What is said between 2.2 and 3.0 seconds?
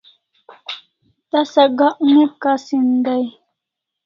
kasin